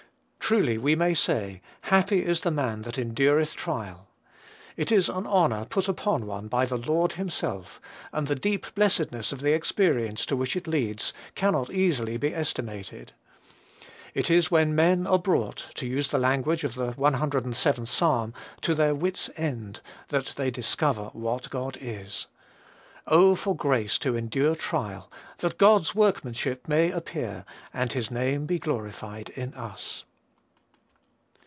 [0.51, 4.09] Truly we may say, "Happy is the man that endureth trial."
[4.75, 7.79] It is an honor put upon one by the Lord himself,
[8.11, 13.13] and the deep blessedness of the experience to which it leads cannot easily be estimated.
[14.13, 18.75] It is when men are brought, to use the language of the 107th Psalm, "to
[18.75, 19.79] their wits' end,"
[20.09, 22.25] that they discover what God is.
[23.07, 28.59] Oh, for grace to endure trial, that God's workmanship may appear, and his name be
[28.59, 30.03] glorified in us!